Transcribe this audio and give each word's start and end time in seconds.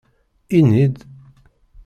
lni-d! 0.59 0.97